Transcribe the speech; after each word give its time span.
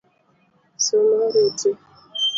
Somo 0.85 1.23
riti. 1.33 1.69